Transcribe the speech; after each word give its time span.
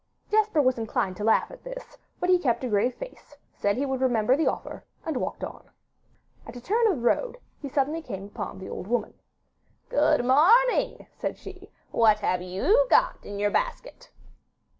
Jesper 0.31 0.63
was 0.63 0.79
inclined 0.79 1.15
to 1.17 1.23
laugh 1.23 1.51
at 1.51 1.63
this, 1.63 1.95
but 2.19 2.27
he 2.27 2.39
kept 2.39 2.63
a 2.63 2.67
grave 2.67 2.95
face, 2.95 3.37
said 3.53 3.77
he 3.77 3.85
would 3.85 4.01
remember 4.01 4.35
the 4.35 4.47
offer, 4.47 4.83
and 5.05 5.15
walked 5.15 5.43
on. 5.43 5.69
At 6.47 6.55
a 6.55 6.59
turn 6.59 6.87
of 6.87 6.95
the 6.95 7.01
road 7.03 7.37
he 7.61 7.69
suddenly 7.69 8.01
came 8.01 8.23
upon 8.23 8.57
the 8.57 8.67
old 8.67 8.87
woman. 8.87 9.13
'Good 9.89 10.25
morning,' 10.25 11.05
said 11.19 11.37
she; 11.37 11.69
'what 11.91 12.17
have 12.21 12.41
YOU 12.41 12.87
got 12.89 13.23
in 13.23 13.37
your 13.37 13.51
basket? 13.51 14.09